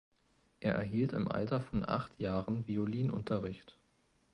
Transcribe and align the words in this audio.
Er 0.61 0.73
erhielt 0.73 1.13
im 1.13 1.31
Alter 1.31 1.61
von 1.61 1.87
acht 1.87 2.19
Jahren 2.19 2.65
Violinunterricht. 2.67 3.77